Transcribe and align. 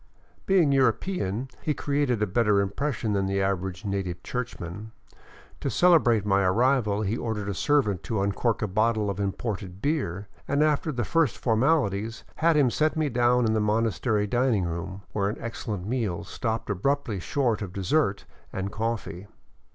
Being 0.47 0.73
a 0.73 0.77
European, 0.77 1.47
he 1.61 1.75
created 1.75 2.23
a 2.23 2.25
better 2.25 2.59
impression 2.59 3.13
than 3.13 3.27
the 3.27 3.39
average 3.39 3.85
native 3.85 4.23
churchman. 4.23 4.93
To 5.59 5.69
celebrate 5.69 6.25
my 6.25 6.41
arrival 6.41 7.03
he 7.03 7.15
ordered 7.15 7.47
a 7.47 7.53
servant 7.53 8.01
to 8.05 8.19
uncork 8.23 8.63
a 8.63 8.67
bottle 8.67 9.11
of 9.11 9.19
imported 9.19 9.79
beer 9.79 10.27
and, 10.47 10.63
after 10.63 10.91
the 10.91 11.05
first 11.05 11.39
formaHties, 11.39 12.23
had 12.37 12.57
him 12.57 12.71
set 12.71 12.97
me 12.97 13.09
down 13.09 13.45
in 13.45 13.53
the 13.53 13.59
monastery 13.61 14.25
din 14.25 14.55
ing 14.55 14.63
room, 14.65 15.03
where 15.11 15.29
an 15.29 15.37
excellent 15.39 15.85
meal 15.85 16.23
stopped 16.23 16.71
abruptly 16.71 17.19
short 17.19 17.61
of 17.61 17.71
dessert 17.71 18.25
and 18.51 18.71
coffee. 18.71 19.27